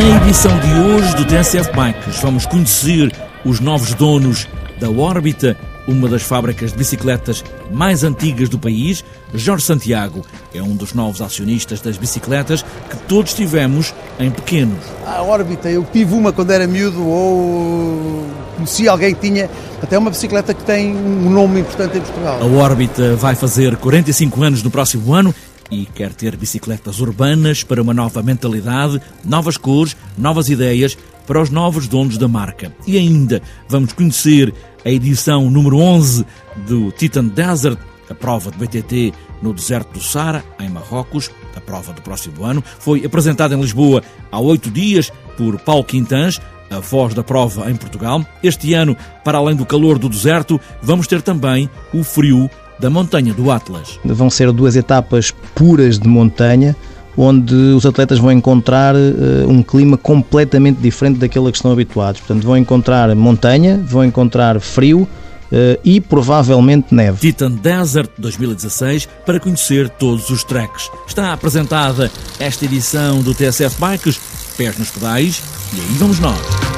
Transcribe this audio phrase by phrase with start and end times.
[0.00, 3.12] edição de hoje do TSF Bikes vamos conhecer
[3.44, 4.48] os novos donos
[4.80, 9.04] da Órbita, uma das fábricas de bicicletas mais antigas do país.
[9.34, 14.78] Jorge Santiago é um dos novos acionistas das bicicletas que todos tivemos em pequenos.
[15.04, 19.50] A Órbita, eu tive uma quando era miúdo ou conheci alguém que tinha
[19.82, 22.38] até uma bicicleta que tem um nome importante em Portugal.
[22.40, 25.34] A Órbita vai fazer 45 anos no próximo ano
[25.70, 31.50] e quer ter bicicletas urbanas para uma nova mentalidade, novas cores, novas ideias para os
[31.50, 32.74] novos donos da marca.
[32.86, 34.52] E ainda vamos conhecer
[34.84, 36.26] a edição número 11
[36.66, 41.92] do Titan Desert, a prova de BTT no deserto do Sara, em Marrocos, a prova
[41.92, 42.62] do próximo ano.
[42.80, 47.76] Foi apresentada em Lisboa há oito dias por Paulo Quintans, a voz da prova em
[47.76, 48.24] Portugal.
[48.42, 52.50] Este ano, para além do calor do deserto, vamos ter também o frio
[52.80, 53.98] da montanha do Atlas.
[54.04, 56.74] Vão ser duas etapas puras de montanha,
[57.16, 62.20] onde os atletas vão encontrar uh, um clima completamente diferente daquele a que estão habituados.
[62.20, 65.06] Portanto, vão encontrar montanha, vão encontrar frio,
[65.50, 67.18] Uh, e provavelmente neve.
[67.18, 70.88] Titan Desert 2016 para conhecer todos os tracks.
[71.08, 72.08] Está apresentada
[72.38, 74.20] esta edição do TSF Bikes,
[74.56, 75.42] pés nos pedais,
[75.74, 76.69] e aí vamos nós.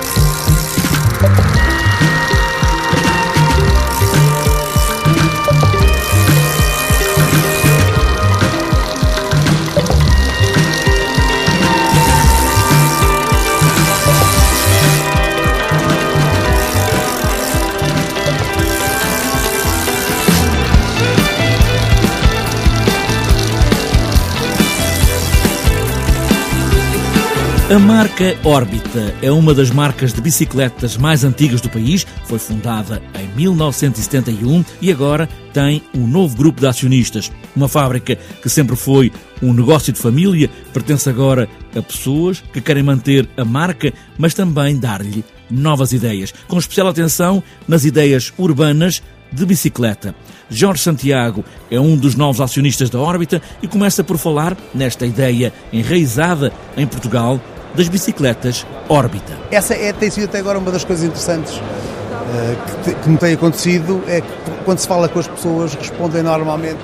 [27.72, 32.06] A marca Orbita é uma das marcas de bicicletas mais antigas do país.
[32.26, 37.32] Foi fundada em 1971 e agora tem um novo grupo de acionistas.
[37.56, 39.10] Uma fábrica que sempre foi
[39.40, 44.78] um negócio de família pertence agora a pessoas que querem manter a marca, mas também
[44.78, 49.02] dar-lhe novas ideias, com especial atenção nas ideias urbanas
[49.32, 50.14] de bicicleta.
[50.50, 55.54] Jorge Santiago é um dos novos acionistas da Órbita e começa por falar nesta ideia
[55.72, 57.40] enraizada em Portugal
[57.74, 59.32] das bicicletas órbita.
[59.50, 63.16] Essa é, tem sido até agora uma das coisas interessantes uh, que, te, que, me
[63.16, 64.28] tem acontecido, é que
[64.64, 66.80] quando se fala com as pessoas respondem normalmente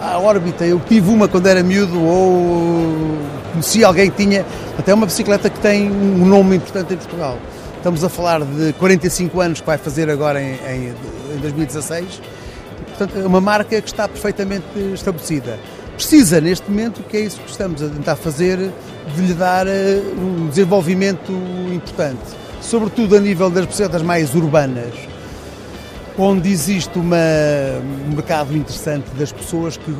[0.00, 0.64] à órbita.
[0.64, 3.18] Eu tive uma quando era miúdo ou
[3.52, 4.44] conheci alguém que tinha
[4.78, 7.38] até uma bicicleta que tem um nome importante em Portugal.
[7.76, 10.94] Estamos a falar de 45 anos que vai fazer agora em, em,
[11.34, 12.20] em 2016.
[12.88, 15.58] Portanto, é uma marca que está perfeitamente estabelecida.
[15.96, 18.70] Precisa, neste momento, que é isso que estamos a tentar fazer,
[19.14, 21.32] de lhe dar eh, um desenvolvimento
[21.72, 22.20] importante,
[22.60, 24.94] sobretudo a nível das bicicletas mais urbanas,
[26.18, 27.16] onde existe uma,
[28.06, 29.94] um mercado interessante das pessoas que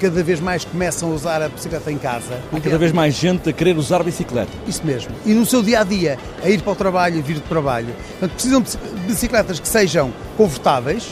[0.00, 2.40] cada vez mais começam a usar a bicicleta em casa.
[2.52, 4.50] Há cada vez mais gente a querer usar a bicicleta.
[4.66, 5.12] Isso mesmo.
[5.26, 7.94] E no seu dia a dia, a ir para o trabalho e vir do trabalho.
[8.18, 11.06] Portanto, precisam de bicicletas que sejam confortáveis,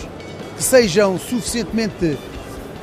[0.56, 2.16] que sejam suficientemente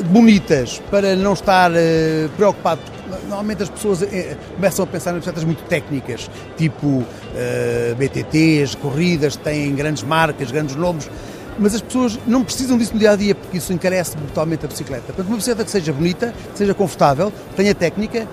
[0.06, 5.44] bonitas para não estar uh, preocupado normalmente as pessoas eh, começam a pensar em bicicletas
[5.44, 7.06] muito técnicas, tipo uh,
[7.36, 11.10] eh, BTTs, corridas, têm grandes marcas, grandes nomes,
[11.58, 14.68] mas as pessoas não precisam disso no dia a dia porque isso encarece brutalmente a
[14.68, 15.06] bicicleta.
[15.08, 18.28] Portanto, uma bicicleta que seja bonita, que seja confortável, que tenha técnica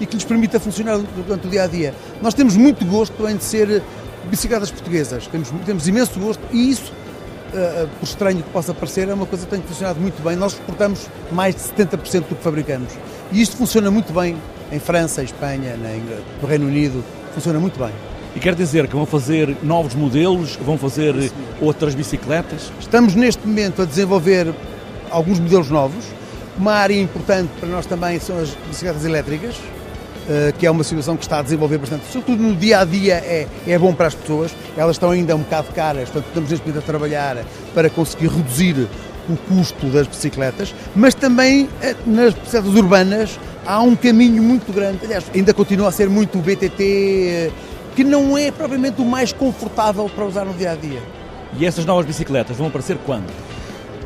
[0.00, 1.94] e que lhes permita funcionar durante o dia a dia.
[2.20, 3.82] Nós temos muito gosto também de ser
[4.28, 6.92] bicicletas portuguesas, temos, temos imenso gosto e isso
[7.56, 10.36] Uh, por estranho que possa parecer, é uma coisa que tem funcionado muito bem.
[10.36, 12.92] Nós exportamos mais de 70% do que fabricamos.
[13.32, 14.36] E isto funciona muito bem
[14.70, 15.74] em França, em Espanha,
[16.42, 17.02] no Reino Unido,
[17.34, 17.92] funciona muito bem.
[18.34, 21.14] E quer dizer que vão fazer novos modelos, vão fazer
[21.58, 22.70] outras bicicletas?
[22.78, 24.54] Estamos neste momento a desenvolver
[25.10, 26.04] alguns modelos novos.
[26.58, 29.85] Uma área importante para nós também são as bicicletas elétricas, eh,
[30.58, 32.04] que é uma situação que está a desenvolver bastante.
[32.10, 35.40] Sobretudo no dia a dia é, é bom para as pessoas, elas estão ainda um
[35.40, 37.44] bocado caras, portanto estamos neste momento a trabalhar
[37.74, 38.88] para conseguir reduzir
[39.28, 45.00] o custo das bicicletas, mas também eh, nas bicicletas urbanas há um caminho muito grande.
[45.04, 47.50] Aliás, ainda continua a ser muito o BTT, eh,
[47.94, 51.02] que não é propriamente o mais confortável para usar no dia a dia.
[51.58, 53.26] E essas novas bicicletas vão aparecer quando?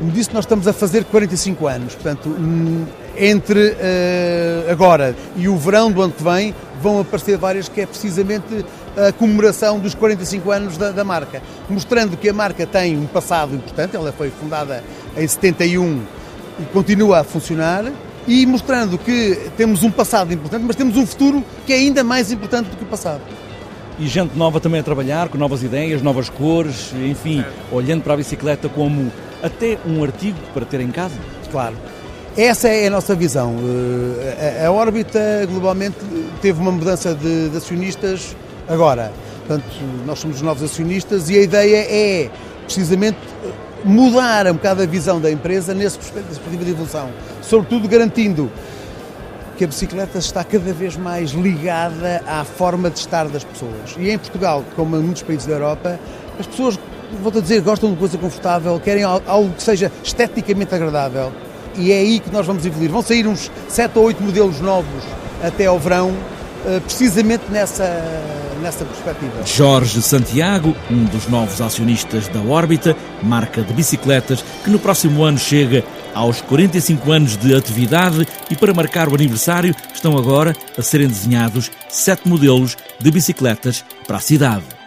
[0.01, 5.55] Como disse, nós estamos a fazer 45 anos, portanto, hum, entre uh, agora e o
[5.55, 8.65] verão do ano que vem vão aparecer várias que é precisamente
[8.97, 11.39] a comemoração dos 45 anos da, da, marca,
[11.69, 14.83] mostrando que a marca tem um passado importante, ela foi fundada
[15.15, 16.01] em 71
[16.59, 17.85] e continua a funcionar,
[18.27, 22.31] e mostrando que temos um passado importante, mas temos um futuro que é ainda mais
[22.31, 23.21] importante do que o passado.
[23.99, 28.17] E gente nova também a trabalhar, com novas ideias, novas cores, enfim, olhando para a
[28.17, 29.11] bicicleta como
[29.43, 31.15] até um artigo para ter em casa?
[31.51, 31.75] Claro.
[32.37, 33.55] Essa é a nossa visão.
[34.23, 35.97] Eh, a órbita globalmente
[36.41, 38.35] teve uma mudança de, de acionistas
[38.69, 39.11] agora.
[39.39, 39.65] Portanto,
[40.05, 42.29] nós somos os novos acionistas e a ideia é
[42.63, 43.17] precisamente
[43.83, 47.09] mudar um bocado a visão da empresa nesse perspectiva de evolução,
[47.41, 48.49] sobretudo garantindo
[49.57, 53.95] que a bicicleta está cada vez mais ligada à forma de estar das pessoas.
[53.97, 55.99] E em Portugal, como em muitos países da Europa,
[56.39, 56.79] as pessoas,
[57.21, 61.31] vou-te dizer, gostam de coisa confortável, querem algo que seja esteticamente agradável.
[61.77, 62.89] E é aí que nós vamos evoluir.
[62.91, 65.03] Vão sair uns 7 ou 8 modelos novos
[65.43, 66.13] até ao verão,
[66.65, 67.83] eh, precisamente nessa,
[68.61, 69.33] nessa perspectiva.
[69.45, 75.37] Jorge Santiago, um dos novos acionistas da Órbita, marca de bicicletas que no próximo ano
[75.37, 75.83] chega
[76.13, 81.71] aos 45 anos de atividade e para marcar o aniversário estão agora a serem desenhados
[81.89, 84.80] sete modelos de bicicletas para a cidade.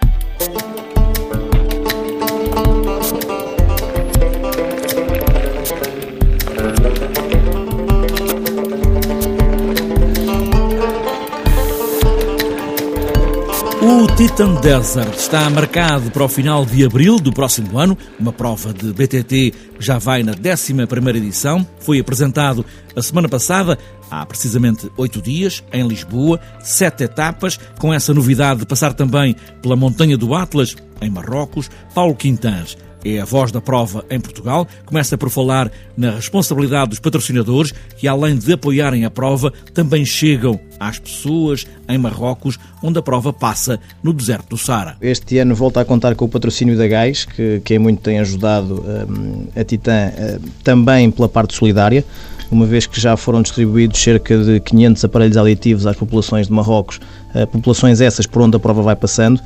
[13.87, 18.73] O Titan Desert está marcado para o final de abril do próximo ano, uma prova
[18.73, 21.67] de BTT que já vai na 11ª edição.
[21.81, 22.65] Foi apresentado
[22.97, 23.79] a semana passada,
[24.11, 29.77] há precisamente oito dias, em Lisboa, sete etapas, com essa novidade de passar também pela
[29.77, 34.67] Montanha do Atlas, em Marrocos, Paulo Quintans é a voz da prova em Portugal.
[34.87, 40.59] Começa por falar na responsabilidade dos patrocinadores que, além de apoiarem a prova, também chegam
[40.81, 44.97] às pessoas em Marrocos, onde a prova passa no deserto do Sara.
[45.01, 48.19] Este ano volta a contar com o patrocínio da GAIS, que, que é muito tem
[48.19, 52.05] ajudado um, a Titã uh, também pela parte solidária
[52.51, 57.01] uma vez que já foram distribuídos cerca de 500 aparelhos auditivos às populações de Marrocos,
[57.35, 59.41] uh, populações essas por onde a prova vai passando,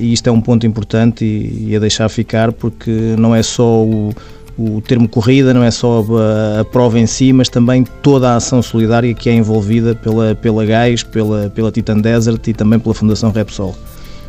[0.00, 3.82] e isto é um ponto importante e, e a deixar ficar, porque não é só
[3.84, 4.12] o,
[4.58, 6.04] o termo corrida, não é só
[6.56, 10.34] a, a, prova em si, mas também toda a ação solidária que é envolvida pela,
[10.34, 13.74] pela GAIS, pela, pela Titan Desert e também pela Fundação Repsol.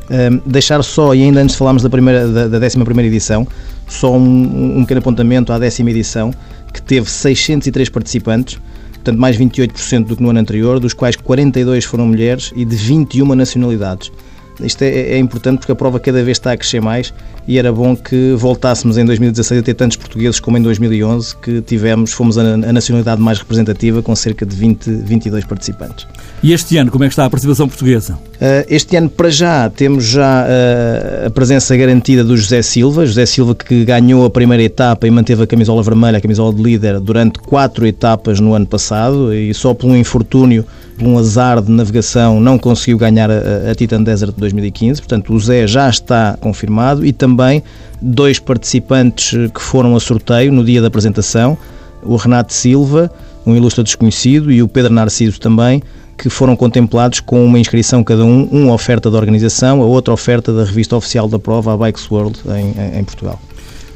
[0.09, 3.47] Um, deixar só, e ainda antes de falarmos da, primeira, da, da 11 edição,
[3.87, 6.33] só um, um pequeno apontamento à décima edição,
[6.73, 8.59] que teve 603 participantes,
[8.93, 12.75] portanto mais 28% do que no ano anterior, dos quais 42 foram mulheres e de
[12.75, 14.11] 21 nacionalidades.
[14.59, 17.13] Isto é, é, importante porque a prova cada vez está a crescer mais
[17.47, 21.61] e era bom que voltássemos em 2016 a ter tantos portugueses como em 2011, que
[21.61, 26.05] tivemos, fomos a, a nacionalidade mais representativa com cerca de 20, 22 participantes.
[26.43, 28.13] E este ano, como é que está a participação portuguesa?
[28.13, 33.05] Uh, este ano, para já, temos já uh, a presença garantida do José Silva.
[33.05, 36.61] José Silva que ganhou a primeira etapa e manteve a camisola vermelha, a camisola de
[36.61, 40.65] líder, durante quatro etapas no ano passado e só por um infortúnio
[41.01, 45.01] por um azar de navegação, não conseguiu ganhar a, a Titan Desert de 2015.
[45.01, 47.63] Portanto, o Zé já está confirmado e também
[47.99, 51.57] dois participantes que foram a sorteio no dia da apresentação:
[52.03, 53.11] o Renato Silva,
[53.47, 55.81] um ilustre desconhecido, e o Pedro Narciso também,
[56.15, 60.53] que foram contemplados com uma inscrição cada um, uma oferta da organização, a outra oferta
[60.53, 63.39] da revista oficial da prova, a Bikes World, em, em Portugal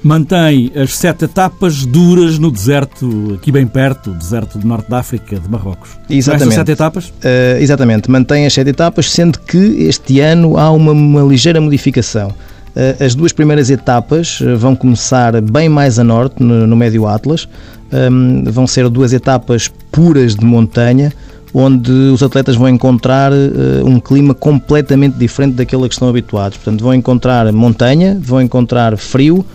[0.05, 4.99] mantém as sete etapas duras no deserto, aqui bem perto, o deserto do norte da
[4.99, 5.89] África, de Marrocos.
[6.07, 6.53] Exatamente.
[6.53, 7.07] sete etapas?
[7.07, 12.27] Uh, exatamente, mantém as sete etapas, sendo que este ano há uma, uma ligeira modificação.
[12.29, 17.07] Uh, as duas primeiras etapas uh, vão começar bem mais a norte, no, no Médio
[17.07, 17.49] Atlas.
[17.91, 21.11] Um, vão ser duas etapas puras de montanha,
[21.51, 26.57] onde os atletas vão encontrar uh, um clima completamente diferente daquele a que estão habituados.
[26.57, 29.54] Portanto, vão encontrar montanha, vão encontrar frio, eh,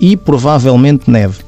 [0.00, 1.38] e provavelmente neve.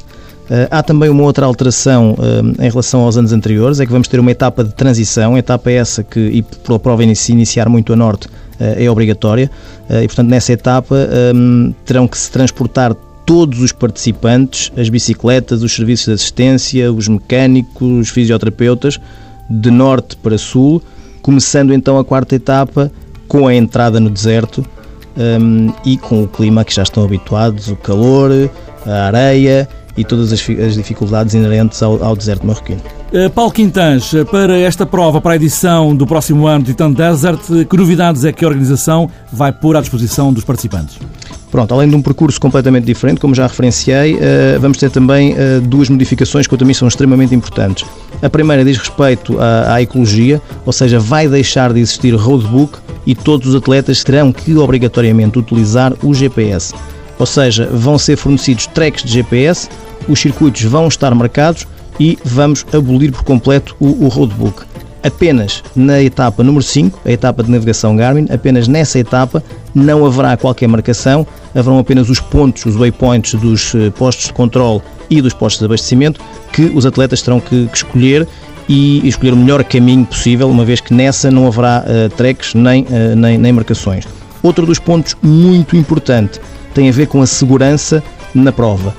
[0.48, 4.06] Eh, há também uma outra alteração eh, em relação aos anos anteriores, é que vamos
[4.06, 8.28] ter uma etapa de transição, etapa essa que, e pela prova iniciar muito a norte,
[8.58, 9.50] é obrigatória,
[10.02, 10.96] e portanto nessa etapa
[11.84, 12.94] terão que se transportar
[13.26, 18.98] todos os participantes, as bicicletas, os serviços de assistência, os mecânicos, os fisioterapeutas,
[19.50, 20.82] de norte para sul,
[21.20, 22.90] começando então a quarta etapa
[23.28, 24.64] com a entrada no deserto
[25.16, 28.30] um, e com o clima que já estão habituados, o calor,
[28.86, 32.80] a areia e todas as, as dificuldades inerentes ao, ao deserto marroquino.
[33.12, 37.40] Uh, Paulo Quintans, para esta prova, para a edição do próximo ano de Titan Desert,
[37.68, 40.98] que novidades é que a organização vai pôr à disposição dos participantes?
[41.50, 45.88] Pronto, além de um percurso completamente diferente, como já referenciei, uh, vamos ter também duas
[45.88, 47.88] modificações que para mim são extremamente importantes.
[48.20, 53.14] A primeira diz respeito à, à ecologia, ou seja, vai deixar de existir roadbook e
[53.14, 56.74] todos os atletas terão que obrigatoriamente utilizar o GPS.
[57.18, 59.68] Ou seja, vão ser fornecidos tracks de GPS,
[60.08, 61.66] os circuitos vão estar marcados
[61.98, 64.64] e vamos abolir por completo o, o roadbook.
[65.02, 70.36] Apenas na etapa número 5, a etapa de navegação Garmin, apenas nessa etapa não haverá
[70.36, 75.32] qualquer marcação, haverão apenas os pontos, os waypoints dos eh, postos de controle e dos
[75.32, 76.20] postos de abastecimento
[76.52, 78.26] que os atletas terão que, que escolher
[78.68, 82.82] e escolher o melhor caminho possível, uma vez que nessa não haverá uh, treques nem,
[82.82, 84.06] uh, nem, nem marcações.
[84.42, 86.40] Outro dos pontos muito importante
[86.74, 88.02] tem a ver com a segurança
[88.34, 88.94] na prova.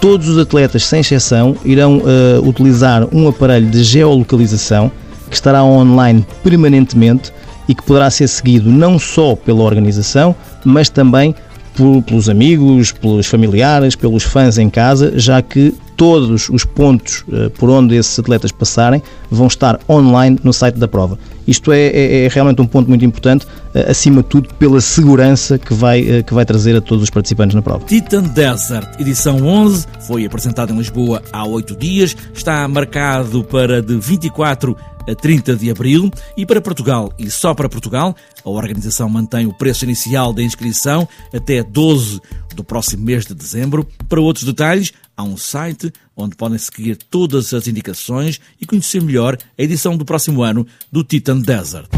[0.00, 4.90] Todos os atletas, sem exceção, irão uh, utilizar um aparelho de geolocalização
[5.28, 7.32] que estará online permanentemente
[7.68, 10.34] e que poderá ser seguido não só pela organização,
[10.64, 11.34] mas também
[11.74, 17.50] por, pelos amigos, pelos familiares, pelos fãs em casa, já que todos os pontos uh,
[17.50, 21.18] por onde esses atletas passarem vão estar online no site da prova.
[21.46, 25.58] Isto é, é, é realmente um ponto muito importante, uh, acima de tudo pela segurança
[25.58, 27.84] que vai, uh, que vai trazer a todos os participantes na prova.
[27.86, 33.96] Titan Desert, edição 11, foi apresentado em Lisboa há oito dias, está marcado para de
[33.96, 39.46] 24 a 30 de abril e para Portugal e só para Portugal, a organização mantém
[39.46, 42.20] o preço inicial da inscrição até 12
[42.54, 43.84] do próximo mês de dezembro.
[44.08, 49.36] Para outros detalhes, há um site onde podem seguir todas as indicações e conhecer melhor
[49.58, 51.88] a edição do próximo ano do Titan Desert.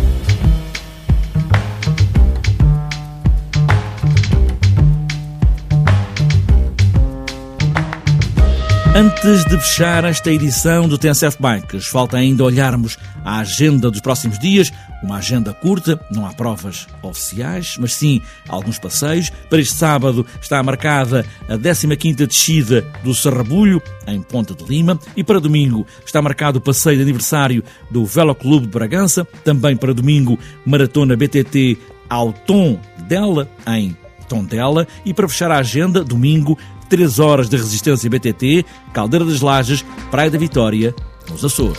[8.98, 14.38] Antes de fechar esta edição do TNCF Bikes, falta ainda olharmos a agenda dos próximos
[14.38, 14.72] dias,
[15.02, 19.28] uma agenda curta, não há provas oficiais, mas sim alguns passeios.
[19.50, 25.22] Para este sábado está marcada a 15ª descida do Serrabulho, em Ponta de Lima, e
[25.22, 29.92] para domingo está marcado o passeio de aniversário do Velo Clube de Bragança, também para
[29.92, 31.76] domingo Maratona BTT
[32.08, 33.94] ao Tom dela, em
[34.26, 39.84] Tondela, e para fechar a agenda, domingo 3 horas de resistência BTT, Caldeira das Lajes,
[40.10, 40.94] Praia da Vitória,
[41.28, 41.78] nos Açores.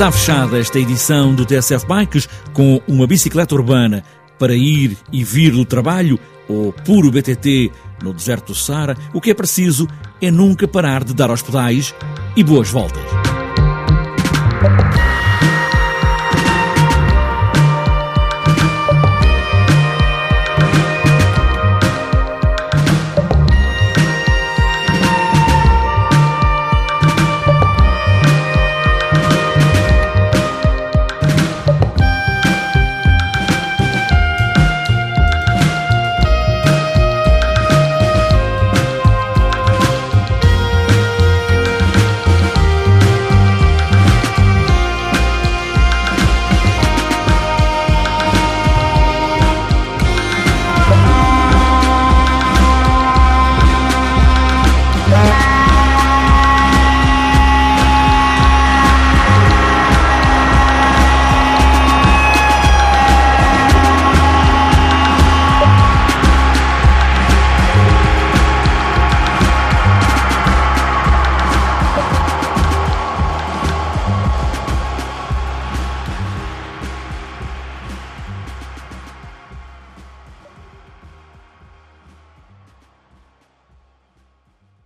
[0.00, 4.02] Está fechada esta edição do TSF Bikes com uma bicicleta urbana
[4.38, 6.18] para ir e vir do trabalho
[6.48, 7.70] ou puro BTT
[8.02, 8.96] no deserto do Sara.
[9.12, 9.86] O que é preciso
[10.18, 11.94] é nunca parar de dar aos pedais
[12.34, 13.29] e boas voltas.